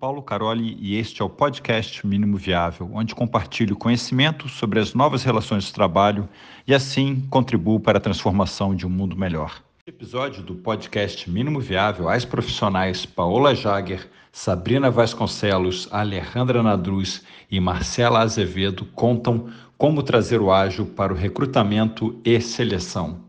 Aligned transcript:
Paulo 0.00 0.22
Caroli 0.22 0.78
e 0.80 0.96
este 0.96 1.20
é 1.20 1.24
o 1.24 1.28
podcast 1.28 2.06
Mínimo 2.06 2.38
Viável, 2.38 2.90
onde 2.94 3.14
compartilho 3.14 3.76
conhecimento 3.76 4.48
sobre 4.48 4.80
as 4.80 4.94
novas 4.94 5.22
relações 5.22 5.64
de 5.64 5.74
trabalho 5.74 6.26
e 6.66 6.72
assim 6.72 7.20
contribuo 7.28 7.78
para 7.78 7.98
a 7.98 8.00
transformação 8.00 8.74
de 8.74 8.86
um 8.86 8.88
mundo 8.88 9.14
melhor. 9.14 9.62
No 9.86 9.92
episódio 9.92 10.42
do 10.42 10.54
podcast 10.54 11.28
Mínimo 11.28 11.60
Viável, 11.60 12.08
as 12.08 12.24
profissionais 12.24 13.04
Paola 13.04 13.54
Jager, 13.54 14.08
Sabrina 14.32 14.90
Vasconcelos, 14.90 15.86
Alejandra 15.92 16.62
Nadruz 16.62 17.22
e 17.50 17.60
Marcela 17.60 18.20
Azevedo 18.20 18.86
contam 18.94 19.50
como 19.76 20.02
trazer 20.02 20.40
o 20.40 20.50
ágil 20.50 20.86
para 20.86 21.12
o 21.12 21.16
recrutamento 21.16 22.18
e 22.24 22.40
seleção. 22.40 23.20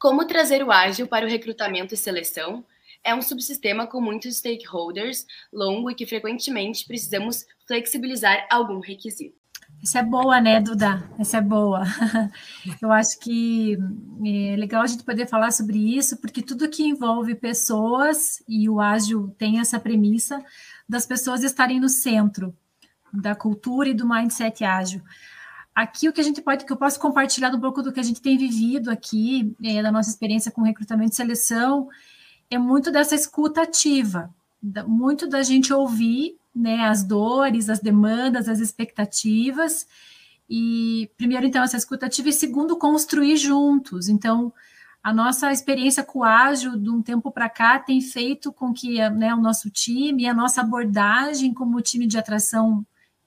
Como 0.00 0.26
trazer 0.26 0.64
o 0.64 0.72
ágil 0.72 1.06
para 1.06 1.24
o 1.24 1.28
recrutamento 1.28 1.94
e 1.94 1.96
seleção? 1.96 2.64
É 3.08 3.14
um 3.14 3.22
subsistema 3.22 3.86
com 3.86 4.00
muitos 4.00 4.36
stakeholders, 4.36 5.26
longo 5.50 5.90
e 5.90 5.94
que 5.94 6.06
frequentemente 6.06 6.86
precisamos 6.86 7.46
flexibilizar 7.66 8.46
algum 8.50 8.80
requisito. 8.80 9.36
Essa 9.82 10.00
é 10.00 10.02
boa, 10.02 10.40
né, 10.40 10.60
Duda? 10.60 11.08
Essa 11.18 11.38
é 11.38 11.40
boa. 11.40 11.84
Eu 12.82 12.92
acho 12.92 13.18
que 13.20 13.78
é 14.24 14.56
legal 14.56 14.82
a 14.82 14.86
gente 14.86 15.04
poder 15.04 15.26
falar 15.26 15.52
sobre 15.52 15.96
isso, 15.96 16.18
porque 16.18 16.42
tudo 16.42 16.68
que 16.68 16.82
envolve 16.82 17.34
pessoas, 17.34 18.42
e 18.46 18.68
o 18.68 18.80
ágil 18.80 19.34
tem 19.38 19.58
essa 19.58 19.80
premissa, 19.80 20.44
das 20.88 21.06
pessoas 21.06 21.42
estarem 21.42 21.80
no 21.80 21.88
centro 21.88 22.54
da 23.12 23.34
cultura 23.34 23.88
e 23.88 23.94
do 23.94 24.06
mindset 24.06 24.64
ágil. 24.64 25.00
Aqui 25.74 26.08
o 26.08 26.12
que 26.12 26.20
a 26.20 26.24
gente 26.24 26.42
pode, 26.42 26.66
que 26.66 26.72
eu 26.72 26.76
posso 26.76 26.98
compartilhar 26.98 27.54
um 27.54 27.60
pouco 27.60 27.82
do 27.82 27.92
que 27.92 28.00
a 28.00 28.02
gente 28.02 28.20
tem 28.20 28.36
vivido 28.36 28.90
aqui, 28.90 29.54
é, 29.62 29.82
da 29.82 29.92
nossa 29.92 30.10
experiência 30.10 30.50
com 30.50 30.62
recrutamento 30.62 31.12
e 31.12 31.16
seleção, 31.16 31.88
é 32.50 32.58
muito 32.58 32.90
dessa 32.90 33.14
escuta 33.14 33.62
ativa, 33.62 34.34
muito 34.86 35.28
da 35.28 35.42
gente 35.42 35.72
ouvir 35.72 36.38
né, 36.54 36.86
as 36.86 37.04
dores, 37.04 37.68
as 37.68 37.78
demandas, 37.78 38.48
as 38.48 38.58
expectativas. 38.58 39.86
E 40.48 41.10
primeiro, 41.16 41.46
então, 41.46 41.62
essa 41.62 41.76
escuta 41.76 42.06
ativa, 42.06 42.28
e 42.30 42.32
segundo, 42.32 42.76
construir 42.76 43.36
juntos. 43.36 44.08
Então, 44.08 44.52
a 45.02 45.12
nossa 45.12 45.52
experiência 45.52 46.02
com 46.02 46.20
o 46.20 46.24
ágil 46.24 46.76
de 46.76 46.90
um 46.90 47.00
tempo 47.00 47.30
para 47.30 47.48
cá 47.48 47.78
tem 47.78 48.00
feito 48.00 48.52
com 48.52 48.72
que 48.72 48.98
né, 49.10 49.34
o 49.34 49.40
nosso 49.40 49.70
time, 49.70 50.26
a 50.26 50.34
nossa 50.34 50.60
abordagem 50.60 51.54
como 51.54 51.80
time 51.80 52.06
de 52.06 52.18
atração 52.18 52.84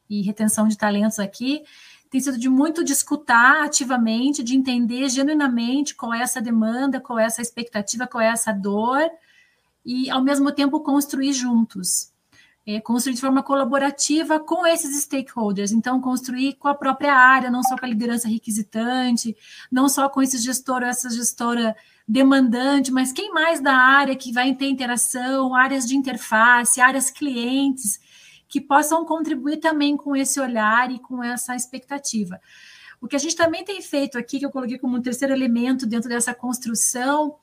e 0.09 0.22
retenção 0.22 0.67
de 0.67 0.78
talentos 0.78 1.19
aqui, 1.19 1.63
tem 2.12 2.20
sido 2.20 2.38
de 2.38 2.50
muito 2.50 2.84
de 2.84 2.92
escutar 2.92 3.64
ativamente, 3.64 4.44
de 4.44 4.54
entender 4.54 5.08
genuinamente 5.08 5.95
qual 5.95 6.14
é 6.14 6.22
essa 6.22 6.42
demanda, 6.42 7.00
qual 7.00 7.18
é 7.18 7.23
essa 7.23 7.42
expectativa, 7.42 8.06
qual 8.06 8.22
é 8.22 8.28
essa 8.28 8.52
dor, 8.52 9.09
e 9.86 10.09
ao 10.09 10.22
mesmo 10.22 10.52
tempo 10.52 10.81
construir 10.81 11.31
juntos. 11.31 12.12
É, 12.68 12.80
construir 12.80 13.16
de 13.16 13.22
forma 13.22 13.42
colaborativa 13.42 14.40
com 14.40 14.68
esses 14.68 15.03
stakeholders. 15.03 15.72
Então, 15.72 16.00
construir 16.00 16.53
com 16.56 16.68
a 16.68 16.76
própria 16.76 17.16
área, 17.16 17.50
não 17.50 17.64
só 17.64 17.76
com 17.76 17.86
a 17.86 17.90
liderança 17.90 18.28
requisitante, 18.28 19.36
não 19.72 19.90
só 19.90 20.08
com 20.08 20.22
esse 20.22 20.38
gestor 20.38 20.81
ou 20.84 20.88
essa 20.88 21.09
gestora 21.09 21.75
demandante, 22.08 22.92
mas 22.92 23.12
quem 23.12 23.34
mais 23.34 23.62
da 23.62 23.73
área 23.73 24.16
que 24.16 24.31
vai 24.31 24.53
ter 24.53 24.68
interação, 24.68 25.56
áreas 25.56 25.88
de 25.88 25.96
interface, 25.96 26.81
áreas 26.81 27.09
clientes, 27.09 28.00
que 28.52 28.59
possam 28.59 29.05
contribuir 29.05 29.57
também 29.57 29.95
com 29.95 30.13
esse 30.13 30.38
olhar 30.38 30.91
e 30.91 30.99
com 30.99 31.23
essa 31.23 31.55
expectativa. 31.55 32.39
O 32.99 33.07
que 33.07 33.16
a 33.16 33.19
gente 33.19 33.35
também 33.35 33.63
tem 33.63 33.81
feito 33.81 34.17
aqui, 34.17 34.39
que 34.39 34.45
eu 34.45 34.52
coloquei 34.52 34.77
como 34.77 34.97
um 34.97 35.02
terceiro 35.02 35.33
elemento 35.33 35.88
dentro 35.88 36.09
dessa 36.09 36.33
construção, 36.35 37.38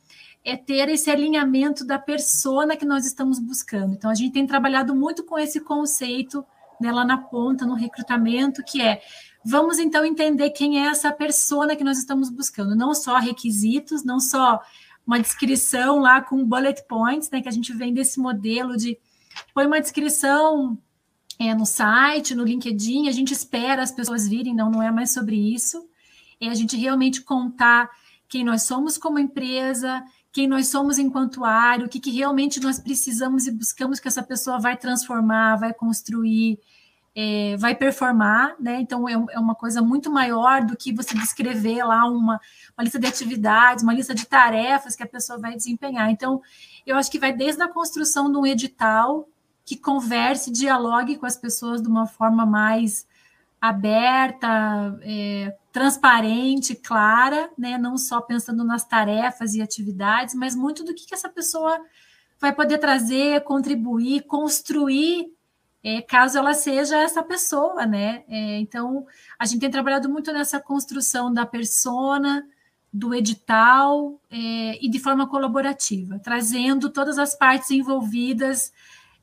é 0.44 0.54
ter 0.54 0.88
esse 0.90 1.10
alinhamento 1.10 1.82
da 1.84 1.98
persona 1.98 2.76
que 2.76 2.84
nós 2.84 3.06
estamos 3.06 3.38
buscando. 3.38 3.94
Então, 3.94 4.10
a 4.10 4.14
gente 4.14 4.34
tem 4.34 4.46
trabalhado 4.46 4.94
muito 4.94 5.24
com 5.24 5.38
esse 5.38 5.60
conceito 5.60 6.44
né, 6.78 6.92
lá 6.92 7.06
na 7.06 7.16
ponta, 7.16 7.64
no 7.64 7.74
recrutamento, 7.74 8.62
que 8.62 8.82
é 8.82 9.00
vamos 9.42 9.78
então 9.78 10.04
entender 10.04 10.50
quem 10.50 10.84
é 10.84 10.88
essa 10.88 11.10
persona 11.10 11.74
que 11.74 11.82
nós 11.82 11.96
estamos 11.96 12.28
buscando, 12.28 12.76
não 12.76 12.94
só 12.94 13.16
requisitos, 13.16 14.04
não 14.04 14.20
só 14.20 14.60
uma 15.06 15.18
descrição 15.18 16.00
lá 16.00 16.20
com 16.20 16.44
bullet 16.44 16.84
points, 16.86 17.30
né, 17.30 17.40
que 17.40 17.48
a 17.48 17.52
gente 17.52 17.72
vem 17.72 17.94
desse 17.94 18.20
modelo 18.20 18.76
de 18.76 18.98
põe 19.54 19.66
uma 19.66 19.80
descrição 19.80 20.78
é, 21.38 21.54
no 21.54 21.64
site, 21.64 22.34
no 22.34 22.44
LinkedIn, 22.44 23.08
a 23.08 23.12
gente 23.12 23.32
espera 23.32 23.82
as 23.82 23.92
pessoas 23.92 24.26
virem, 24.26 24.54
não, 24.54 24.70
não 24.70 24.82
é 24.82 24.90
mais 24.90 25.12
sobre 25.12 25.36
isso. 25.36 25.88
É 26.40 26.48
a 26.48 26.54
gente 26.54 26.76
realmente 26.76 27.22
contar 27.22 27.88
quem 28.28 28.44
nós 28.44 28.64
somos 28.64 28.98
como 28.98 29.18
empresa, 29.18 30.04
quem 30.32 30.46
nós 30.48 30.68
somos 30.68 30.98
enquanto 30.98 31.44
área, 31.44 31.86
o 31.86 31.88
que, 31.88 32.00
que 32.00 32.10
realmente 32.10 32.60
nós 32.60 32.78
precisamos 32.78 33.46
e 33.46 33.52
buscamos 33.52 34.00
que 34.00 34.08
essa 34.08 34.22
pessoa 34.22 34.58
vai 34.58 34.76
transformar, 34.76 35.56
vai 35.56 35.72
construir, 35.72 36.58
é, 37.14 37.56
vai 37.56 37.74
performar, 37.74 38.54
né? 38.60 38.80
Então 38.80 39.08
é, 39.08 39.12
é, 39.12 39.38
uma 39.38 39.54
coisa 39.54 39.80
muito 39.80 40.10
maior 40.10 40.64
do 40.64 40.76
que 40.76 40.92
você 40.92 41.14
descrever 41.14 41.82
lá 41.84 42.04
uma, 42.04 42.40
uma 42.76 42.84
lista 42.84 42.98
de 42.98 43.06
atividades, 43.06 43.82
uma 43.82 43.94
lista 43.94 44.14
de 44.14 44.26
tarefas 44.26 44.94
que 44.94 45.02
a 45.02 45.08
pessoa 45.08 45.38
vai 45.38 45.56
desempenhar. 45.56 46.10
Então, 46.10 46.42
eu 46.86 46.96
acho 46.96 47.10
que 47.10 47.18
vai 47.18 47.32
desde 47.32 47.62
a 47.62 47.68
construção 47.68 48.30
de 48.30 48.38
um 48.38 48.46
edital 48.46 49.28
que 49.68 49.76
converse, 49.76 50.50
dialogue 50.50 51.18
com 51.18 51.26
as 51.26 51.36
pessoas 51.36 51.82
de 51.82 51.88
uma 51.88 52.06
forma 52.06 52.46
mais 52.46 53.06
aberta, 53.60 54.98
é, 55.02 55.54
transparente, 55.70 56.74
clara, 56.74 57.50
né? 57.58 57.76
Não 57.76 57.98
só 57.98 58.22
pensando 58.22 58.64
nas 58.64 58.86
tarefas 58.86 59.54
e 59.54 59.60
atividades, 59.60 60.34
mas 60.34 60.56
muito 60.56 60.82
do 60.82 60.94
que, 60.94 61.06
que 61.06 61.12
essa 61.12 61.28
pessoa 61.28 61.78
vai 62.40 62.54
poder 62.54 62.78
trazer, 62.78 63.44
contribuir, 63.44 64.22
construir, 64.22 65.34
é, 65.84 66.00
caso 66.00 66.38
ela 66.38 66.54
seja 66.54 66.96
essa 66.96 67.22
pessoa, 67.22 67.84
né? 67.84 68.24
É, 68.26 68.58
então, 68.60 69.04
a 69.38 69.44
gente 69.44 69.60
tem 69.60 69.70
trabalhado 69.70 70.08
muito 70.08 70.32
nessa 70.32 70.58
construção 70.58 71.30
da 71.30 71.44
persona, 71.44 72.42
do 72.90 73.14
edital 73.14 74.18
é, 74.30 74.82
e 74.82 74.88
de 74.88 74.98
forma 74.98 75.28
colaborativa, 75.28 76.18
trazendo 76.18 76.88
todas 76.88 77.18
as 77.18 77.34
partes 77.34 77.70
envolvidas 77.70 78.72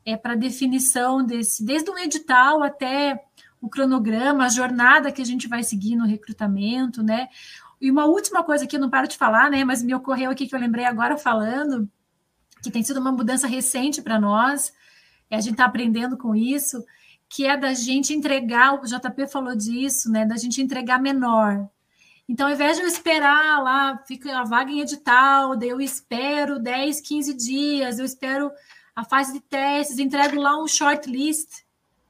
é, 0.06 0.16
para 0.16 0.36
definição 0.36 1.26
desse, 1.26 1.66
desde 1.66 1.90
o 1.90 1.98
edital 1.98 2.62
até 2.62 3.24
o 3.60 3.68
cronograma, 3.68 4.46
a 4.46 4.50
jornada 4.50 5.12
que 5.12 5.22
a 5.22 5.26
gente 5.26 5.48
vai 5.48 5.64
seguir 5.64 5.96
no 5.96 6.06
recrutamento, 6.06 7.02
né? 7.02 7.28
E 7.82 7.90
uma 7.90 8.06
última 8.06 8.44
coisa 8.44 8.68
que 8.68 8.76
eu 8.76 8.80
não 8.80 8.90
paro 8.90 9.08
de 9.08 9.18
falar, 9.18 9.50
né? 9.50 9.64
Mas 9.64 9.82
me 9.82 9.96
ocorreu 9.96 10.30
aqui 10.30 10.48
que 10.48 10.54
eu 10.54 10.60
lembrei 10.60 10.86
agora 10.86 11.18
falando, 11.18 11.90
que 12.62 12.70
tem 12.70 12.84
sido 12.84 13.00
uma 13.00 13.12
mudança 13.12 13.48
recente 13.48 14.02
para 14.02 14.20
nós, 14.20 14.72
e 15.30 15.36
a 15.36 15.42
gente 15.42 15.54
está 15.54 15.66
aprendendo 15.66 16.16
com 16.18 16.36
isso, 16.36 16.86
que 17.28 17.46
é 17.46 17.58
da 17.58 17.74
gente 17.74 18.14
entregar, 18.14 18.76
o 18.76 18.86
JP 18.86 19.28
falou 19.28 19.56
disso, 19.56 20.12
né? 20.12 20.26
Da 20.26 20.38
gente 20.38 20.62
entregar 20.62 21.02
menor. 21.02 21.68
Então, 22.30 22.48
ao 22.48 22.54
invés 22.54 22.78
de 22.78 22.84
eu 22.84 22.88
esperar 22.88 23.62
lá, 23.64 23.98
fica 24.08 24.40
a 24.40 24.44
vaga 24.44 24.72
em 24.72 24.82
edital, 24.82 25.56
daí 25.56 25.70
eu 25.70 25.82
espero 25.82 26.60
10, 26.60 27.02
15 27.02 27.34
dias, 27.34 28.00
eu 28.00 28.06
espero 28.06 28.52
a 28.95 29.03
fase 29.03 29.33
de 29.33 29.41
testes, 29.41 30.00
entrego 30.00 30.39
lá 30.39 30.61
um 30.61 30.67
shortlist, 30.67 31.50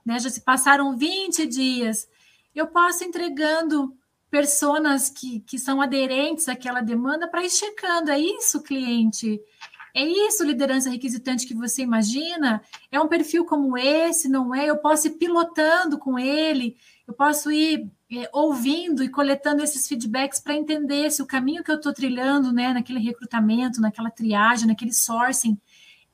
né? 0.06 0.19
Já 0.19 0.29
se 0.29 0.41
passaram 0.41 0.96
20 0.96 1.46
dias. 1.47 2.07
Eu 2.53 2.68
posso 2.68 3.03
entregando 3.03 3.97
pessoas 4.29 5.09
que, 5.09 5.40
que 5.41 5.57
são 5.57 5.81
aderentes 5.81 6.47
àquela 6.47 6.81
demanda 6.81 7.28
para 7.28 7.44
ir 7.44 7.50
checando. 7.50 8.12
É 8.12 8.19
isso, 8.19 8.62
cliente? 8.62 9.41
É 9.96 10.03
isso, 10.03 10.44
liderança 10.44 10.90
requisitante 10.90 11.47
que 11.47 11.56
você 11.56 11.81
imagina? 11.81 12.62
É 12.91 13.00
um 13.00 13.07
perfil 13.07 13.46
como 13.46 13.78
esse, 13.78 14.28
não 14.28 14.53
é? 14.53 14.66
Eu 14.69 14.78
posso 14.78 15.07
ir 15.07 15.12
pilotando 15.12 15.97
com 15.97 16.19
ele, 16.19 16.75
eu 17.07 17.13
posso 17.13 17.50
ir 17.50 17.90
é, 18.12 18.29
ouvindo 18.34 19.02
e 19.03 19.09
coletando 19.09 19.63
esses 19.63 19.88
feedbacks 19.88 20.41
para 20.41 20.53
entender 20.53 21.09
se 21.12 21.22
o 21.22 21.25
caminho 21.25 21.63
que 21.63 21.72
eu 21.72 21.78
estou 21.78 21.94
trilhando, 21.94 22.52
né, 22.52 22.73
naquele 22.73 23.00
recrutamento, 23.00 23.79
naquela 23.79 24.12
triagem, 24.12 24.67
naquele 24.67 24.91
sourcing, 24.91 25.57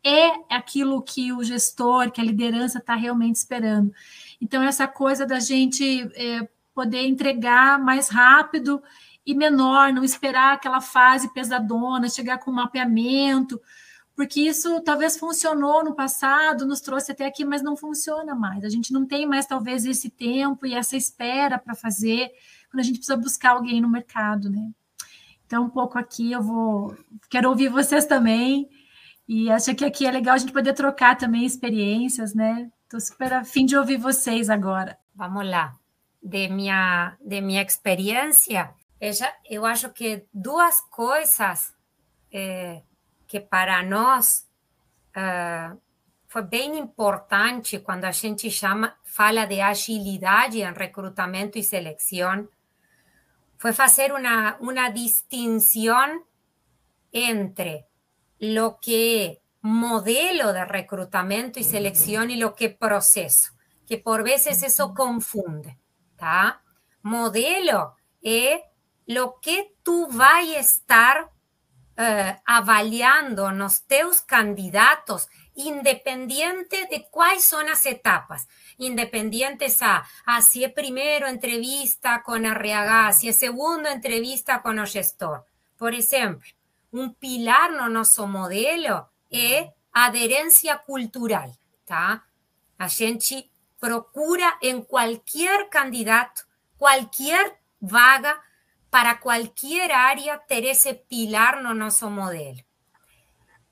é 0.04 0.56
aquilo 0.56 1.02
que 1.02 1.32
o 1.32 1.44
gestor, 1.44 2.12
que 2.12 2.20
a 2.20 2.24
liderança 2.24 2.80
está 2.80 2.96
realmente 2.96 3.36
esperando. 3.36 3.94
Então, 4.40 4.64
essa 4.64 4.88
coisa 4.88 5.26
da 5.26 5.40
gente 5.40 6.10
é, 6.16 6.48
poder 6.74 7.06
entregar 7.06 7.80
mais 7.80 8.10
rápido 8.10 8.82
e 9.26 9.36
menor, 9.36 9.94
não 9.94 10.04
esperar 10.04 10.56
aquela 10.56 10.82
fase 10.82 11.32
pesadona, 11.34 12.10
chegar 12.10 12.40
com 12.40 12.52
mapeamento, 12.52 13.62
porque 14.16 14.42
isso 14.42 14.82
talvez 14.82 15.18
funcionou 15.18 15.84
no 15.84 15.96
passado, 15.96 16.66
nos 16.66 16.82
trouxe 16.82 17.12
até 17.12 17.26
aqui, 17.26 17.46
mas 17.46 17.62
não 17.62 17.78
funciona 17.78 18.34
mais. 18.34 18.64
A 18.64 18.70
gente 18.70 18.92
não 18.92 19.06
tem 19.06 19.26
mais, 19.26 19.46
talvez, 19.46 19.86
esse 19.86 20.10
tempo 20.10 20.66
e 20.66 20.74
essa 20.74 20.98
espera 20.98 21.58
para 21.58 21.76
fazer 21.76 22.32
quando 22.70 22.82
a 22.82 22.84
gente 22.84 22.98
precisa 22.98 23.18
buscar 23.18 23.52
alguém 23.52 23.82
no 23.82 23.90
mercado, 23.90 24.50
né? 24.50 24.72
Então, 25.46 25.66
um 25.66 25.70
pouco 25.70 25.98
aqui 25.98 26.32
eu 26.32 26.42
vou. 26.42 26.96
Quero 27.30 27.50
ouvir 27.50 27.70
vocês 27.70 28.06
também 28.06 28.70
e 29.34 29.50
acho 29.50 29.74
que 29.76 29.86
aqui 29.86 30.06
é 30.06 30.12
legal 30.12 30.36
a 30.36 30.38
gente 30.38 30.52
poder 30.52 30.74
trocar 30.74 31.16
também 31.16 31.46
experiências, 31.46 32.34
né? 32.34 32.70
Estou 32.84 33.00
super 33.00 33.32
afim 33.32 33.66
de 33.66 33.78
ouvir 33.78 33.96
vocês 33.96 34.50
agora. 34.50 34.98
Vamos 35.16 35.50
lá. 35.50 35.74
De 36.22 36.50
minha, 36.50 37.16
de 37.22 37.40
minha 37.40 37.62
experiência, 37.62 38.76
eu 39.50 39.66
acho 39.66 39.90
que 39.92 40.26
duas 40.34 40.82
coisas 40.82 41.74
é, 42.30 42.82
que 43.26 43.40
para 43.40 43.82
nós 43.84 44.46
uh, 45.16 45.80
foi 46.28 46.42
bem 46.42 46.78
importante 46.78 47.80
quando 47.80 48.04
a 48.04 48.12
gente 48.12 48.52
chama, 48.52 48.98
fala 49.02 49.46
de 49.46 49.62
agilidade 49.62 50.60
em 50.60 50.74
recrutamento 50.74 51.58
e 51.58 51.64
seleção, 51.64 52.50
foi 53.58 53.72
fazer 53.72 54.12
uma, 54.12 54.58
uma 54.58 54.90
distinção 54.90 56.22
entre 57.14 57.86
lo 58.42 58.80
que 58.82 59.40
modelo 59.62 60.52
de 60.52 60.66
recrutamento 60.66 61.60
y 61.60 61.64
selección 61.64 62.32
y 62.32 62.38
lo 62.38 62.56
que 62.56 62.70
proceso, 62.70 63.54
que 63.88 64.00
por 64.00 64.24
veces 64.24 64.64
eso 64.64 64.96
confunde, 64.96 65.78
¿tá? 66.16 66.64
Modelo 67.04 67.96
es 68.24 68.60
lo 69.06 69.40
que 69.40 69.76
tú 69.84 70.08
vas 70.12 70.44
a 70.44 70.60
estar 70.60 71.32
uh, 72.00 72.42
avaliando 72.44 73.52
los 73.52 73.86
teus 73.86 74.22
candidatos 74.22 75.30
independiente 75.54 76.88
de 76.90 77.08
cuáles 77.12 77.46
son 77.46 77.68
las 77.68 77.86
etapas, 77.86 78.48
independientes 78.78 79.84
a, 79.84 80.04
a 80.26 80.42
si 80.42 80.64
es 80.64 80.74
primero 80.74 81.28
entrevista 81.28 82.24
con 82.24 82.46
RH, 82.46 83.14
si 83.14 83.30
es 83.30 83.38
segundo 83.38 83.88
entrevista 83.88 84.64
con 84.64 84.80
el. 84.80 85.46
Por 85.78 85.94
ejemplo, 85.94 86.50
un 86.92 87.14
pilar 87.14 87.72
no 87.72 87.90
nuestro 87.90 88.28
modelo 88.28 89.08
é 89.32 89.74
aderência 89.94 90.78
cultural, 90.78 91.52
tá? 91.86 92.24
A 92.78 92.88
gente 92.88 93.50
procura 93.80 94.58
em 94.62 94.82
qualquer 94.82 95.70
candidato, 95.70 96.46
qualquer 96.78 97.60
vaga, 97.82 98.40
para 98.90 99.16
qualquer 99.16 99.92
área, 99.92 100.38
ter 100.38 100.66
esse 100.66 100.94
pilar 100.94 101.64
no 101.64 101.74
nosso 101.74 102.10
modelo. 102.10 102.60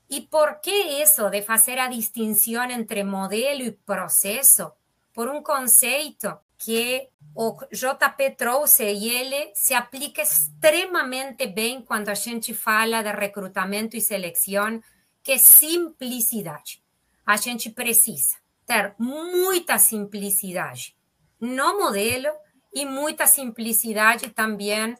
E 0.08 0.22
por 0.22 0.60
que 0.60 1.02
isso 1.02 1.28
de 1.30 1.42
fazer 1.42 1.78
a 1.78 1.88
distinção 1.88 2.64
entre 2.70 3.04
modelo 3.04 3.62
e 3.62 3.70
processo? 3.70 4.72
Por 5.12 5.28
um 5.28 5.42
conceito 5.42 6.36
que 6.60 7.08
o 7.34 7.56
JP 7.72 8.36
trouxe 8.36 8.84
e 8.84 9.08
ele 9.08 9.50
se 9.54 9.72
aplica 9.72 10.20
extremamente 10.20 11.46
bem 11.46 11.80
quando 11.80 12.10
a 12.10 12.14
gente 12.14 12.52
fala 12.52 13.02
de 13.02 13.10
recrutamento 13.10 13.96
e 13.96 14.00
seleção 14.00 14.80
que 15.22 15.32
é 15.32 15.38
simplicidade. 15.38 16.82
A 17.24 17.36
gente 17.36 17.70
precisa 17.70 18.36
ter 18.66 18.94
muita 18.98 19.78
simplicidade 19.78 20.94
no 21.40 21.78
modelo 21.78 22.28
e 22.74 22.84
muita 22.84 23.26
simplicidade 23.26 24.28
também 24.28 24.92
uh, 24.92 24.98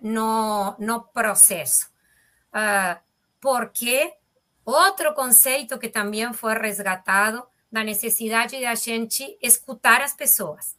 no, 0.00 0.76
no 0.78 1.02
processo. 1.02 1.90
Uh, 2.50 2.96
porque 3.40 4.14
outro 4.64 5.12
conceito 5.14 5.78
que 5.80 5.88
também 5.88 6.32
foi 6.32 6.54
resgatado 6.54 7.44
da 7.70 7.84
necessidade 7.84 8.58
de 8.58 8.64
a 8.64 8.74
gente 8.74 9.38
escutar 9.42 10.00
as 10.00 10.14
pessoas. 10.14 10.76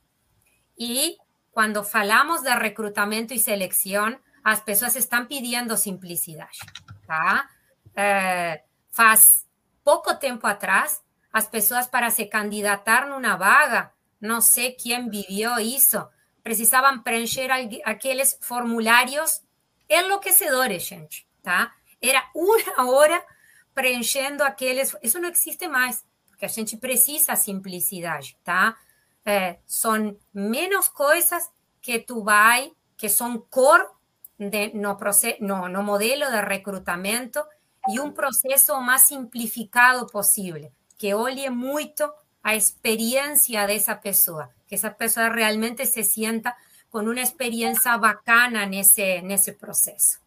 E 0.77 1.17
quando 1.51 1.83
falamos 1.83 2.41
de 2.41 2.53
recrutamento 2.55 3.33
e 3.33 3.39
seleção, 3.39 4.17
as 4.43 4.61
pessoas 4.61 4.95
estão 4.95 5.25
pedindo 5.25 5.75
simplicidade, 5.77 6.59
tá? 7.05 7.47
é, 7.99 8.63
faz 8.91 9.45
pouco 9.83 10.15
tempo 10.15 10.47
atrás, 10.47 11.01
as 11.33 11.47
pessoas 11.47 11.85
para 11.85 12.09
se 12.09 12.25
candidatar 12.25 13.07
numa 13.07 13.35
vaga, 13.35 13.91
não 14.21 14.39
sei 14.39 14.71
quem 14.71 15.09
viveu 15.09 15.59
isso, 15.59 16.07
precisavam 16.41 16.99
preencher 16.99 17.49
aqueles 17.83 18.37
formulários 18.41 19.41
enlouquecedores, 19.89 20.83
gente, 20.83 21.27
tá? 21.43 21.73
Era 22.01 22.23
uma 22.33 22.89
hora 22.89 23.21
preenchendo 23.73 24.43
aqueles. 24.43 24.95
Isso 25.03 25.19
não 25.19 25.29
existe 25.29 25.67
mais, 25.67 26.05
porque 26.39 26.45
a 26.45 26.47
gente 26.47 26.77
precisa 26.77 27.35
simplicidade, 27.35 28.37
tá? 28.45 28.77
É, 29.25 29.59
são 29.67 30.15
menos 30.33 30.87
coisas 30.87 31.51
que 31.81 31.99
tu 31.99 32.23
vai, 32.23 32.71
que 32.95 33.09
são 33.09 33.37
cor 33.49 33.91
de, 34.37 34.71
no, 34.73 34.97
no, 35.41 35.67
no 35.67 35.83
modelo 35.83 36.31
de 36.31 36.39
recrutamento 36.39 37.43
e 37.89 37.99
um 37.99 38.13
processo 38.13 38.79
mais 38.79 39.01
simplificado 39.01 40.07
possível, 40.07 40.71
que 40.97 41.13
olhe 41.13 41.49
muito 41.49 42.09
a 42.41 42.55
experiência 42.55 43.67
dessa 43.67 43.93
pessoa, 43.93 44.49
que 44.65 44.75
essa 44.75 44.89
pessoa 44.89 45.27
realmente 45.27 45.85
se 45.85 46.03
sinta 46.03 46.55
com 46.89 46.99
uma 46.99 47.19
experiência 47.19 47.97
bacana 47.97 48.65
nesse, 48.65 49.21
nesse 49.23 49.51
processo. 49.51 50.19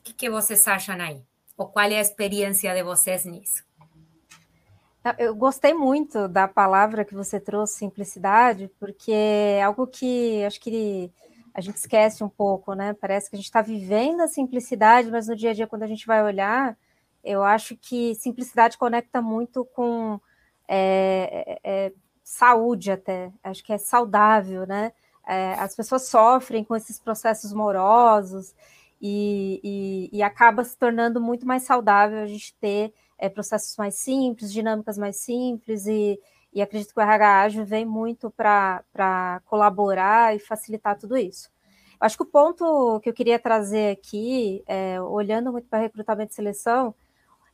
O 0.00 0.02
que, 0.02 0.14
que 0.14 0.28
vocês 0.28 0.66
acham 0.66 1.00
aí? 1.00 1.22
Ou 1.56 1.68
qual 1.68 1.88
é 1.88 1.98
a 1.98 2.00
experiência 2.00 2.74
de 2.74 2.82
vocês 2.82 3.24
nisso? 3.24 3.69
Eu 5.18 5.34
gostei 5.34 5.72
muito 5.72 6.28
da 6.28 6.46
palavra 6.46 7.04
que 7.04 7.14
você 7.14 7.40
trouxe, 7.40 7.78
simplicidade, 7.78 8.70
porque 8.78 9.12
é 9.12 9.62
algo 9.62 9.86
que 9.86 10.44
acho 10.44 10.60
que 10.60 11.10
a 11.54 11.60
gente 11.60 11.76
esquece 11.76 12.22
um 12.22 12.28
pouco, 12.28 12.74
né? 12.74 12.92
Parece 12.92 13.30
que 13.30 13.36
a 13.36 13.38
gente 13.38 13.46
está 13.46 13.62
vivendo 13.62 14.20
a 14.20 14.28
simplicidade, 14.28 15.10
mas 15.10 15.26
no 15.26 15.34
dia 15.34 15.50
a 15.50 15.54
dia, 15.54 15.66
quando 15.66 15.84
a 15.84 15.86
gente 15.86 16.06
vai 16.06 16.22
olhar, 16.22 16.76
eu 17.24 17.42
acho 17.42 17.76
que 17.76 18.14
simplicidade 18.14 18.76
conecta 18.76 19.22
muito 19.22 19.64
com 19.64 20.20
é, 20.68 21.58
é, 21.64 21.86
é, 21.86 21.92
saúde 22.22 22.92
até, 22.92 23.32
acho 23.42 23.64
que 23.64 23.72
é 23.72 23.78
saudável, 23.78 24.66
né? 24.66 24.92
É, 25.26 25.54
as 25.54 25.74
pessoas 25.74 26.08
sofrem 26.08 26.62
com 26.62 26.76
esses 26.76 26.98
processos 26.98 27.52
morosos 27.52 28.54
e, 29.00 29.60
e, 30.12 30.18
e, 30.18 30.22
acaba 30.22 30.62
se 30.64 30.76
tornando 30.76 31.20
muito 31.20 31.46
mais 31.46 31.62
saudável 31.62 32.18
a 32.18 32.26
gente 32.26 32.54
ter 32.60 32.92
é, 33.20 33.28
processos 33.28 33.76
mais 33.76 34.00
simples, 34.00 34.52
dinâmicas 34.52 34.96
mais 34.98 35.20
simples 35.20 35.86
e, 35.86 36.18
e 36.52 36.62
acredito 36.62 36.92
que 36.92 36.98
o 36.98 37.02
RH 37.02 37.42
Ágil 37.42 37.64
vem 37.64 37.84
muito 37.84 38.30
para 38.30 39.40
colaborar 39.44 40.34
e 40.34 40.38
facilitar 40.40 40.98
tudo 40.98 41.16
isso. 41.16 41.50
Acho 42.00 42.16
que 42.16 42.22
o 42.22 42.26
ponto 42.26 42.98
que 43.00 43.10
eu 43.10 43.12
queria 43.12 43.38
trazer 43.38 43.92
aqui, 43.92 44.64
é, 44.66 45.00
olhando 45.02 45.52
muito 45.52 45.68
para 45.68 45.80
recrutamento 45.80 46.32
e 46.32 46.34
seleção, 46.34 46.94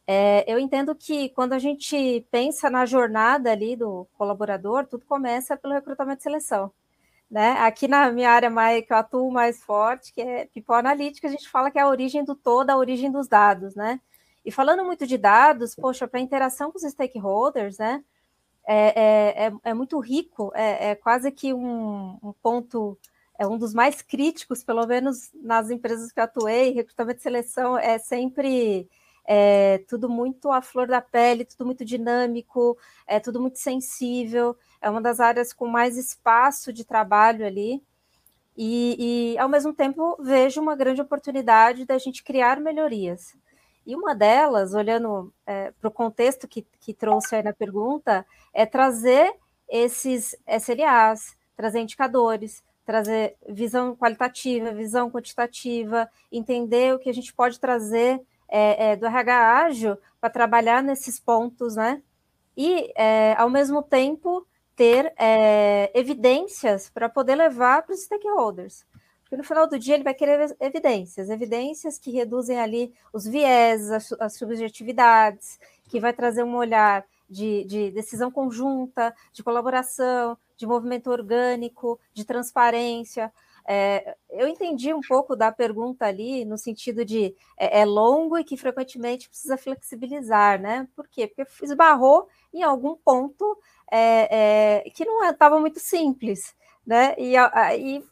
é, 0.06 0.44
eu 0.46 0.56
entendo 0.56 0.94
que 0.94 1.30
quando 1.30 1.52
a 1.52 1.58
gente 1.58 2.24
pensa 2.30 2.70
na 2.70 2.86
jornada 2.86 3.50
ali 3.50 3.74
do 3.74 4.06
colaborador, 4.16 4.86
tudo 4.86 5.04
começa 5.04 5.56
pelo 5.56 5.74
recrutamento 5.74 6.20
e 6.20 6.22
seleção. 6.22 6.70
Né? 7.28 7.52
Aqui 7.58 7.88
na 7.88 8.12
minha 8.12 8.30
área 8.30 8.48
mais, 8.48 8.86
que 8.86 8.92
eu 8.92 8.96
atuo 8.96 9.32
mais 9.32 9.60
forte, 9.64 10.12
que 10.12 10.20
é 10.20 10.46
People 10.46 10.76
Analytics, 10.76 11.24
a 11.24 11.32
gente 11.32 11.48
fala 11.48 11.72
que 11.72 11.78
é 11.78 11.82
a 11.82 11.88
origem 11.88 12.24
do 12.24 12.36
todo, 12.36 12.70
a 12.70 12.76
origem 12.76 13.10
dos 13.10 13.26
dados, 13.26 13.74
né? 13.74 14.00
E 14.46 14.52
falando 14.52 14.84
muito 14.84 15.04
de 15.08 15.18
dados, 15.18 15.74
poxa, 15.74 16.06
para 16.06 16.20
interação 16.20 16.70
com 16.70 16.78
os 16.78 16.84
stakeholders, 16.84 17.78
né? 17.78 18.04
É, 18.64 19.44
é, 19.44 19.46
é, 19.48 19.52
é 19.64 19.74
muito 19.74 19.98
rico, 19.98 20.52
é, 20.54 20.90
é 20.90 20.94
quase 20.94 21.32
que 21.32 21.52
um, 21.52 22.16
um, 22.22 22.32
ponto, 22.40 22.96
é 23.36 23.44
um 23.44 23.58
dos 23.58 23.74
mais 23.74 24.02
críticos, 24.02 24.62
pelo 24.62 24.86
menos 24.86 25.30
nas 25.34 25.68
empresas 25.68 26.12
que 26.12 26.20
eu 26.20 26.24
atuei, 26.24 26.70
recrutamento 26.72 27.18
e 27.18 27.22
seleção 27.22 27.76
é 27.76 27.98
sempre 27.98 28.88
é 29.28 29.78
tudo 29.88 30.08
muito 30.08 30.52
à 30.52 30.62
flor 30.62 30.86
da 30.86 31.00
pele, 31.00 31.44
tudo 31.44 31.66
muito 31.66 31.84
dinâmico, 31.84 32.78
é 33.04 33.18
tudo 33.18 33.40
muito 33.40 33.58
sensível, 33.58 34.56
é 34.80 34.88
uma 34.88 35.00
das 35.02 35.18
áreas 35.18 35.52
com 35.52 35.66
mais 35.66 35.96
espaço 35.96 36.72
de 36.72 36.84
trabalho 36.84 37.44
ali. 37.44 37.82
E, 38.56 39.32
e 39.34 39.38
ao 39.38 39.48
mesmo 39.48 39.74
tempo, 39.74 40.16
vejo 40.20 40.60
uma 40.60 40.76
grande 40.76 41.00
oportunidade 41.00 41.84
da 41.84 41.98
gente 41.98 42.22
criar 42.22 42.60
melhorias. 42.60 43.34
E 43.86 43.94
uma 43.94 44.14
delas, 44.14 44.74
olhando 44.74 45.32
é, 45.46 45.70
para 45.70 45.88
o 45.88 45.92
contexto 45.92 46.48
que, 46.48 46.66
que 46.80 46.92
trouxe 46.92 47.36
aí 47.36 47.42
na 47.42 47.52
pergunta, 47.52 48.26
é 48.52 48.66
trazer 48.66 49.32
esses 49.68 50.36
SLAs, 50.46 51.36
trazer 51.56 51.80
indicadores, 51.80 52.64
trazer 52.84 53.36
visão 53.48 53.96
qualitativa, 53.96 54.72
visão 54.72 55.10
quantitativa, 55.10 56.08
entender 56.32 56.94
o 56.94 56.98
que 56.98 57.08
a 57.08 57.14
gente 57.14 57.32
pode 57.32 57.60
trazer 57.60 58.20
é, 58.48 58.92
é, 58.92 58.96
do 58.96 59.06
RH 59.06 59.64
ágil 59.64 59.98
para 60.20 60.30
trabalhar 60.30 60.82
nesses 60.82 61.20
pontos, 61.20 61.76
né? 61.76 62.02
E, 62.56 62.92
é, 62.96 63.34
ao 63.36 63.50
mesmo 63.50 63.82
tempo, 63.82 64.46
ter 64.74 65.12
é, 65.18 65.90
evidências 65.94 66.90
para 66.90 67.08
poder 67.08 67.34
levar 67.34 67.82
para 67.82 67.94
os 67.94 68.02
stakeholders. 68.02 68.84
Porque 69.26 69.36
no 69.36 69.42
final 69.42 69.66
do 69.66 69.76
dia 69.76 69.94
ele 69.94 70.04
vai 70.04 70.14
querer 70.14 70.56
evidências, 70.60 71.28
evidências 71.28 71.98
que 71.98 72.12
reduzem 72.12 72.60
ali 72.60 72.94
os 73.12 73.26
viés, 73.26 73.90
as, 73.90 74.12
as 74.12 74.36
subjetividades, 74.36 75.58
que 75.88 75.98
vai 75.98 76.12
trazer 76.12 76.44
um 76.44 76.54
olhar 76.54 77.04
de, 77.28 77.64
de, 77.64 77.90
decisão 77.90 78.30
conjunta, 78.30 79.12
de 79.32 79.42
colaboração, 79.42 80.38
de 80.56 80.64
movimento 80.64 81.10
orgânico, 81.10 81.98
de 82.14 82.24
transparência. 82.24 83.32
É, 83.66 84.16
eu 84.30 84.46
entendi 84.46 84.94
um 84.94 85.00
pouco 85.00 85.34
da 85.34 85.50
pergunta 85.50 86.06
ali, 86.06 86.44
no 86.44 86.56
sentido 86.56 87.04
de 87.04 87.34
é, 87.58 87.80
é, 87.80 87.84
longo 87.84 88.38
e 88.38 88.44
que 88.44 88.56
frequentemente 88.56 89.28
precisa 89.28 89.56
flexibilizar, 89.56 90.60
né? 90.60 90.86
Por 90.94 91.08
quê? 91.08 91.26
Porque 91.26 91.64
esbarrou 91.64 92.28
em 92.54 92.62
algum 92.62 92.94
ponto 92.94 93.58
é, 93.90 94.84
é 94.86 94.90
que 94.90 95.04
não 95.04 95.28
estava 95.28 95.58
muito 95.58 95.80
simples, 95.80 96.54
né? 96.86 97.16
E 97.18 97.36
aí 97.36 98.04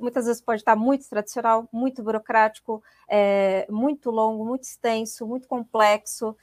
muitas 0.00 0.26
vezes 0.26 0.42
pode 0.42 0.60
estar 0.60 0.76
muito 0.76 1.08
tradicional, 1.08 1.68
muito 1.72 2.02
burocrático, 2.02 2.82
é, 3.08 3.66
muito 3.70 4.10
longo, 4.10 4.44
muito 4.44 4.64
extenso, 4.64 5.26
muito 5.26 5.48
complexo. 5.48 6.36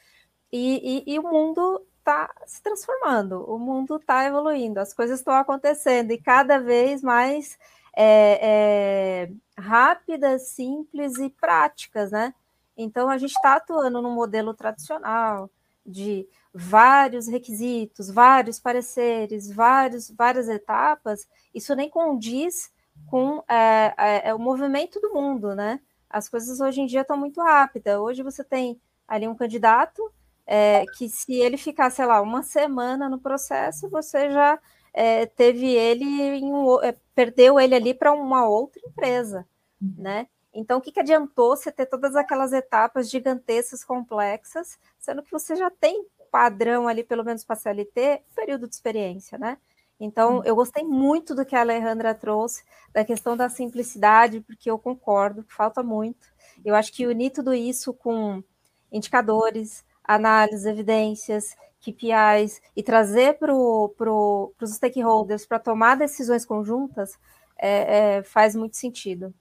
e, 0.51 1.03
e, 1.07 1.13
e 1.15 1.19
o 1.19 1.23
mundo 1.23 1.85
está 1.99 2.29
se 2.45 2.61
transformando, 2.61 3.43
o 3.49 3.57
mundo 3.57 3.95
está 3.95 4.25
evoluindo, 4.25 4.79
as 4.79 4.93
coisas 4.93 5.19
estão 5.19 5.33
acontecendo 5.33 6.11
e 6.11 6.17
cada 6.17 6.59
vez 6.59 7.01
mais 7.01 7.57
é, 7.95 9.29
é, 9.29 9.61
rápidas, 9.61 10.49
simples 10.49 11.17
e 11.17 11.29
práticas, 11.29 12.11
né? 12.11 12.33
Então 12.75 13.09
a 13.09 13.17
gente 13.17 13.31
está 13.31 13.55
atuando 13.55 14.01
num 14.01 14.13
modelo 14.13 14.53
tradicional 14.53 15.49
de 15.85 16.27
vários 16.53 17.27
requisitos, 17.27 18.09
vários 18.09 18.59
pareceres, 18.59 19.49
vários, 19.51 20.09
várias 20.09 20.49
etapas. 20.49 21.27
Isso 21.53 21.75
nem 21.75 21.89
condiz 21.89 22.72
com 23.13 23.43
é, 23.47 23.93
é, 23.95 24.29
é 24.29 24.33
o 24.33 24.39
movimento 24.39 24.99
do 24.99 25.13
mundo, 25.13 25.53
né? 25.53 25.79
As 26.09 26.27
coisas 26.27 26.59
hoje 26.59 26.81
em 26.81 26.87
dia 26.87 27.01
estão 27.01 27.15
muito 27.15 27.39
rápidas. 27.43 27.99
Hoje 27.99 28.23
você 28.23 28.43
tem 28.43 28.81
ali 29.07 29.27
um 29.27 29.35
candidato 29.35 30.11
é, 30.47 30.83
que 30.97 31.07
se 31.07 31.31
ele 31.35 31.55
ficar, 31.55 31.91
sei 31.91 32.07
lá, 32.07 32.19
uma 32.21 32.41
semana 32.41 33.07
no 33.07 33.19
processo, 33.19 33.87
você 33.87 34.31
já 34.31 34.57
é, 34.91 35.27
teve 35.27 35.67
ele 35.67 36.43
um, 36.43 36.81
é, 36.81 36.95
perdeu 37.13 37.59
ele 37.59 37.75
ali 37.75 37.93
para 37.93 38.11
uma 38.11 38.47
outra 38.47 38.81
empresa, 38.83 39.47
né? 39.79 40.25
Então, 40.51 40.79
o 40.79 40.81
que, 40.81 40.91
que 40.91 40.99
adiantou 40.99 41.55
você 41.55 41.71
ter 41.71 41.85
todas 41.85 42.15
aquelas 42.15 42.51
etapas 42.51 43.11
gigantescas, 43.11 43.83
complexas, 43.83 44.79
sendo 44.97 45.21
que 45.21 45.31
você 45.31 45.55
já 45.55 45.69
tem 45.69 46.03
padrão 46.31 46.87
ali, 46.87 47.03
pelo 47.03 47.23
menos 47.23 47.43
para 47.43 47.55
CLT, 47.57 48.23
período 48.33 48.67
de 48.67 48.73
experiência, 48.73 49.37
né? 49.37 49.59
Então, 49.99 50.37
uhum. 50.37 50.43
eu 50.43 50.55
gostei 50.55 50.83
muito 50.83 51.35
do 51.35 51.45
que 51.45 51.55
a 51.55 51.61
Alejandra 51.61 52.13
trouxe, 52.13 52.63
da 52.93 53.03
questão 53.05 53.37
da 53.37 53.49
simplicidade, 53.49 54.41
porque 54.41 54.69
eu 54.69 54.77
concordo 54.77 55.43
que 55.43 55.53
falta 55.53 55.81
muito. 55.81 56.27
Eu 56.63 56.75
acho 56.75 56.91
que 56.91 57.07
unir 57.07 57.31
tudo 57.31 57.53
isso 57.53 57.93
com 57.93 58.43
indicadores, 58.91 59.83
análises, 60.03 60.65
evidências, 60.65 61.55
KPIs 61.81 62.61
e 62.75 62.81
trazer 62.81 63.37
para 63.37 63.53
pro, 63.97 64.53
os 64.61 64.75
stakeholders 64.75 65.45
para 65.45 65.59
tomar 65.59 65.95
decisões 65.95 66.45
conjuntas 66.45 67.19
é, 67.57 68.17
é, 68.17 68.23
faz 68.23 68.55
muito 68.55 68.77
sentido. 68.77 69.33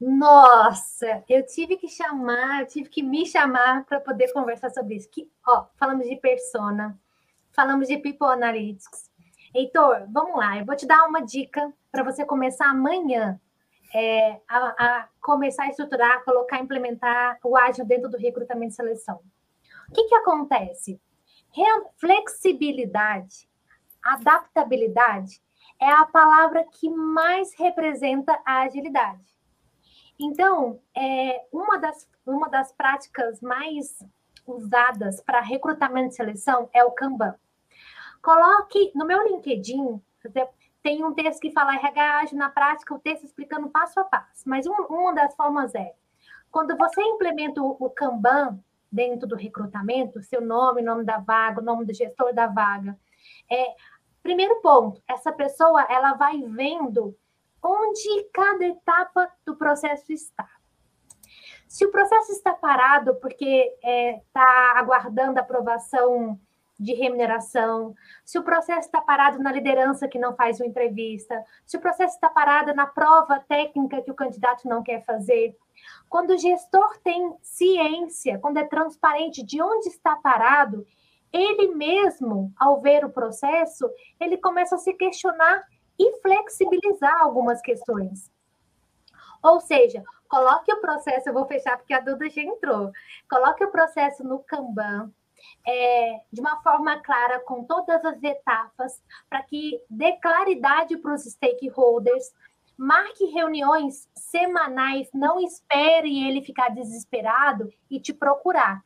Nossa, 0.00 1.24
eu 1.28 1.46
tive 1.46 1.76
que 1.76 1.88
chamar, 1.88 2.62
eu 2.62 2.66
tive 2.66 2.90
que 2.90 3.02
me 3.02 3.24
chamar 3.24 3.84
para 3.84 4.00
poder 4.00 4.32
conversar 4.32 4.70
sobre 4.70 4.96
isso. 4.96 5.08
Que, 5.08 5.30
ó, 5.46 5.66
falamos 5.76 6.06
de 6.06 6.16
persona, 6.16 6.98
falamos 7.52 7.88
de 7.88 7.96
people 7.96 8.26
analytics. 8.26 9.10
Heitor, 9.54 10.08
vamos 10.10 10.36
lá, 10.36 10.58
eu 10.58 10.64
vou 10.64 10.74
te 10.74 10.84
dar 10.84 11.06
uma 11.06 11.20
dica 11.20 11.72
para 11.92 12.02
você 12.02 12.24
começar 12.24 12.68
amanhã 12.68 13.40
é, 13.94 14.40
a, 14.48 14.58
a, 14.58 15.08
começar 15.20 15.62
a 15.62 15.68
estruturar, 15.68 16.24
colocar, 16.24 16.58
implementar 16.58 17.38
o 17.44 17.56
ágil 17.56 17.84
dentro 17.84 18.10
do 18.10 18.18
recrutamento 18.18 18.72
e 18.72 18.74
seleção. 18.74 19.20
O 19.88 19.92
que, 19.94 20.08
que 20.08 20.14
acontece? 20.16 21.00
Flexibilidade, 21.98 23.48
adaptabilidade 24.02 25.40
é 25.80 25.88
a 25.88 26.04
palavra 26.04 26.64
que 26.64 26.90
mais 26.90 27.54
representa 27.54 28.36
a 28.44 28.62
agilidade. 28.62 29.22
Então, 30.18 30.80
é, 30.96 31.46
uma, 31.52 31.78
das, 31.78 32.08
uma 32.26 32.48
das 32.48 32.72
práticas 32.72 33.40
mais 33.40 34.04
usadas 34.44 35.20
para 35.20 35.40
recrutamento 35.40 36.12
e 36.12 36.16
seleção 36.16 36.68
é 36.72 36.82
o 36.82 36.90
Kanban. 36.90 37.36
Coloque 38.24 38.90
no 38.94 39.04
meu 39.04 39.22
LinkedIn, 39.22 40.02
tem 40.82 41.04
um 41.04 41.12
texto 41.12 41.42
que 41.42 41.50
fala 41.50 41.74
RH 41.74 42.20
ágil 42.20 42.38
na 42.38 42.48
prática, 42.48 42.94
o 42.94 42.98
texto 42.98 43.24
explicando 43.24 43.68
passo 43.68 44.00
a 44.00 44.04
passo. 44.04 44.48
Mas 44.48 44.66
um, 44.66 44.72
uma 44.88 45.12
das 45.12 45.36
formas 45.36 45.74
é, 45.74 45.94
quando 46.50 46.74
você 46.74 47.02
implementa 47.02 47.60
o, 47.60 47.76
o 47.78 47.90
Kanban 47.90 48.58
dentro 48.90 49.28
do 49.28 49.36
recrutamento, 49.36 50.22
seu 50.22 50.40
nome, 50.40 50.80
nome 50.80 51.04
da 51.04 51.18
vaga, 51.18 51.60
o 51.60 51.64
nome 51.64 51.84
do 51.84 51.92
gestor 51.92 52.32
da 52.32 52.46
vaga, 52.46 52.98
é, 53.52 53.74
primeiro 54.22 54.58
ponto, 54.62 55.02
essa 55.06 55.30
pessoa 55.30 55.82
ela 55.90 56.14
vai 56.14 56.40
vendo 56.40 57.14
onde 57.62 58.24
cada 58.32 58.64
etapa 58.64 59.30
do 59.44 59.54
processo 59.54 60.10
está. 60.14 60.48
Se 61.68 61.84
o 61.84 61.90
processo 61.90 62.32
está 62.32 62.54
parado 62.54 63.16
porque 63.16 63.44
está 63.44 63.86
é, 63.86 64.22
tá 64.32 64.72
aguardando 64.76 65.38
aprovação 65.38 66.40
de 66.78 66.92
remuneração, 66.94 67.94
se 68.24 68.38
o 68.38 68.42
processo 68.42 68.86
está 68.88 69.00
parado 69.00 69.38
na 69.38 69.52
liderança 69.52 70.08
que 70.08 70.18
não 70.18 70.34
faz 70.34 70.60
uma 70.60 70.66
entrevista, 70.66 71.44
se 71.64 71.76
o 71.76 71.80
processo 71.80 72.14
está 72.14 72.28
parado 72.28 72.74
na 72.74 72.86
prova 72.86 73.40
técnica 73.40 74.02
que 74.02 74.10
o 74.10 74.14
candidato 74.14 74.68
não 74.68 74.82
quer 74.82 75.04
fazer. 75.04 75.56
Quando 76.08 76.30
o 76.30 76.38
gestor 76.38 76.98
tem 76.98 77.34
ciência, 77.42 78.38
quando 78.38 78.58
é 78.58 78.64
transparente 78.64 79.42
de 79.42 79.62
onde 79.62 79.88
está 79.88 80.16
parado, 80.16 80.86
ele 81.32 81.74
mesmo, 81.74 82.52
ao 82.56 82.80
ver 82.80 83.04
o 83.04 83.10
processo, 83.10 83.90
ele 84.20 84.36
começa 84.36 84.76
a 84.76 84.78
se 84.78 84.92
questionar 84.94 85.64
e 85.98 86.20
flexibilizar 86.20 87.20
algumas 87.20 87.60
questões. 87.60 88.30
Ou 89.42 89.60
seja, 89.60 90.02
coloque 90.28 90.72
o 90.72 90.80
processo, 90.80 91.28
eu 91.28 91.34
vou 91.34 91.46
fechar 91.46 91.76
porque 91.76 91.92
a 91.92 92.00
Duda 92.00 92.30
já 92.30 92.40
entrou. 92.40 92.90
Coloque 93.28 93.64
o 93.64 93.70
processo 93.70 94.24
no 94.24 94.38
Kanban, 94.38 95.12
é, 95.66 96.20
de 96.32 96.40
uma 96.40 96.60
forma 96.62 97.00
clara, 97.00 97.40
com 97.40 97.64
todas 97.64 98.04
as 98.04 98.22
etapas, 98.22 99.02
para 99.28 99.42
que 99.42 99.80
dê 99.88 100.12
claridade 100.18 100.96
para 100.98 101.14
os 101.14 101.24
stakeholders. 101.24 102.32
Marque 102.76 103.26
reuniões 103.26 104.08
semanais, 104.16 105.08
não 105.14 105.40
espere 105.40 106.26
ele 106.26 106.42
ficar 106.42 106.70
desesperado 106.70 107.72
e 107.88 108.00
te 108.00 108.12
procurar. 108.12 108.82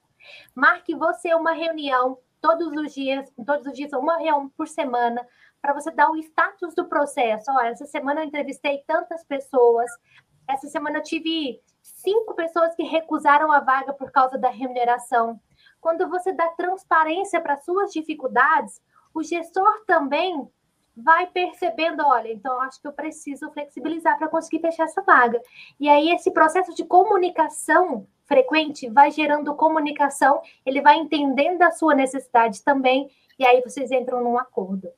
Marque 0.55 0.95
você 0.95 1.35
uma 1.35 1.53
reunião 1.53 2.19
todos 2.41 2.69
os 2.69 2.95
dias, 2.95 3.33
todos 3.47 3.67
os 3.67 3.73
dias, 3.73 3.93
uma 3.93 4.17
reunião 4.17 4.49
por 4.51 4.69
semana, 4.69 5.27
para 5.61 5.73
você 5.73 5.91
dar 5.91 6.11
o 6.11 6.17
status 6.17 6.75
do 6.75 6.87
processo. 6.87 7.51
Olha, 7.51 7.69
essa 7.69 7.87
semana 7.87 8.21
eu 8.21 8.27
entrevistei 8.27 8.85
tantas 8.87 9.25
pessoas, 9.25 9.91
essa 10.49 10.69
semana 10.69 10.99
eu 10.99 11.03
tive 11.03 11.61
cinco 11.83 12.35
pessoas 12.35 12.75
que 12.75 12.83
recusaram 12.83 13.51
a 13.53 13.61
vaga 13.61 13.93
por 13.93 14.11
causa 14.11 14.39
da 14.39 14.51
remuneração. 14.51 15.41
Quando 15.81 16.09
você 16.09 16.33
dá 16.33 16.49
transparência 16.49 17.41
para 17.41 17.57
suas 17.59 17.93
dificuldades, 17.93 18.83
o 19.15 19.23
gestor 19.23 19.85
também 19.87 20.49
vai 20.97 21.29
percebendo, 21.29 22.03
olha, 22.05 22.33
então 22.33 22.61
acho 22.63 22.81
que 22.81 22.89
eu 22.89 22.93
preciso 22.93 23.49
flexibilizar 23.53 24.19
para 24.19 24.27
conseguir 24.27 24.61
fechar 24.61 24.85
essa 24.85 25.01
vaga. 25.03 25.41
E 25.79 25.89
aí 25.89 26.11
esse 26.11 26.33
processo 26.33 26.75
de 26.75 26.85
comunicação 26.85 28.09
frequente 28.25 28.91
vai 28.91 29.13
gerando 29.13 29.55
comunicação, 29.55 30.43
ele 30.67 30.83
vai 30.83 30.97
entendendo 30.97 31.63
a 31.63 31.71
sua 31.71 31.95
necessidade 31.95 32.63
também, 32.65 33.09
e 33.39 33.47
aí 33.47 33.63
vocês 33.63 33.93
entram 33.93 34.23
num 34.23 34.37
acordo. 34.37 34.89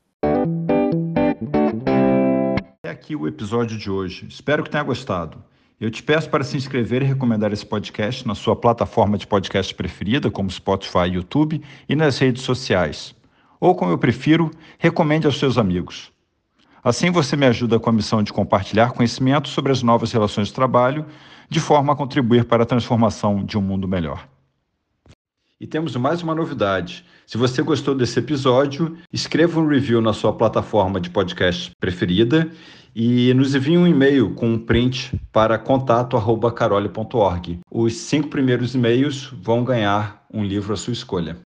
É 2.82 2.88
aqui 2.88 3.14
o 3.14 3.28
episódio 3.28 3.76
de 3.76 3.90
hoje. 3.90 4.26
Espero 4.26 4.64
que 4.64 4.70
tenha 4.70 4.82
gostado. 4.82 5.44
Eu 5.80 5.90
te 5.90 6.02
peço 6.02 6.28
para 6.28 6.44
se 6.44 6.58
inscrever 6.58 7.00
e 7.00 7.06
recomendar 7.06 7.54
esse 7.54 7.64
podcast 7.64 8.28
na 8.28 8.34
sua 8.34 8.54
plataforma 8.54 9.16
de 9.16 9.26
podcast 9.26 9.74
preferida, 9.74 10.30
como 10.30 10.50
Spotify 10.50 11.06
e 11.08 11.14
YouTube, 11.14 11.62
e 11.88 11.96
nas 11.96 12.18
redes 12.18 12.42
sociais. 12.42 13.14
Ou, 13.58 13.74
como 13.74 13.90
eu 13.90 13.96
prefiro, 13.96 14.50
recomende 14.78 15.24
aos 15.24 15.38
seus 15.38 15.56
amigos. 15.56 16.12
Assim 16.84 17.10
você 17.10 17.34
me 17.34 17.46
ajuda 17.46 17.80
com 17.80 17.88
a 17.88 17.92
missão 17.94 18.22
de 18.22 18.30
compartilhar 18.30 18.92
conhecimento 18.92 19.48
sobre 19.48 19.72
as 19.72 19.82
novas 19.82 20.12
relações 20.12 20.48
de 20.48 20.54
trabalho, 20.54 21.06
de 21.48 21.60
forma 21.60 21.94
a 21.94 21.96
contribuir 21.96 22.44
para 22.44 22.64
a 22.64 22.66
transformação 22.66 23.42
de 23.42 23.56
um 23.56 23.62
mundo 23.62 23.88
melhor. 23.88 24.28
E 25.58 25.66
temos 25.66 25.96
mais 25.96 26.22
uma 26.22 26.34
novidade. 26.34 27.06
Se 27.26 27.38
você 27.38 27.62
gostou 27.62 27.94
desse 27.94 28.18
episódio, 28.18 28.98
escreva 29.10 29.60
um 29.60 29.66
review 29.66 30.02
na 30.02 30.12
sua 30.12 30.32
plataforma 30.32 31.00
de 31.00 31.08
podcast 31.08 31.70
preferida 31.80 32.50
e 32.94 33.32
nos 33.34 33.54
envie 33.54 33.78
um 33.78 33.86
e-mail 33.86 34.34
com 34.34 34.54
um 34.54 34.58
print 34.58 35.20
para 35.32 35.58
contato@carole.org. 35.58 37.60
Os 37.70 37.94
cinco 37.94 38.28
primeiros 38.28 38.74
e-mails 38.74 39.32
vão 39.42 39.64
ganhar 39.64 40.24
um 40.32 40.44
livro 40.44 40.72
à 40.72 40.76
sua 40.76 40.92
escolha. 40.92 41.36